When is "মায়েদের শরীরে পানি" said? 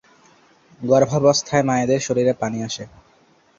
1.63-2.57